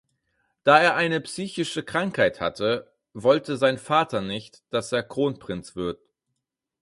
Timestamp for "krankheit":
1.83-2.41